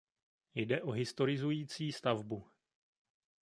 [0.55, 2.47] Jde o historizující stavbu.